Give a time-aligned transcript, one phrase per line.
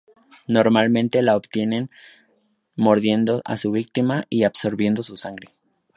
[0.47, 1.91] Normalmente la obtienen
[2.75, 5.53] mordiendo a su víctima y absorbiendo su sangre.